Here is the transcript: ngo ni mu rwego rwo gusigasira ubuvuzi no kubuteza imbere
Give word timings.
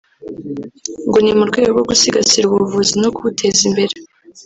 ngo 1.07 1.17
ni 1.21 1.33
mu 1.37 1.43
rwego 1.49 1.69
rwo 1.75 1.83
gusigasira 1.89 2.45
ubuvuzi 2.47 2.93
no 3.03 3.09
kubuteza 3.15 3.61
imbere 3.69 3.93